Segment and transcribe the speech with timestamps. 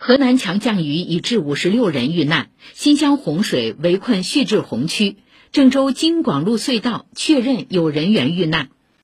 [0.00, 5.16] 河南强降雨已致五十六人遇难，新乡洪水围困叙治洪区，
[5.50, 8.68] 郑州京广路隧道确认有人员遇难。